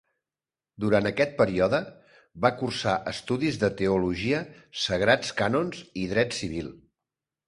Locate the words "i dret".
6.05-6.35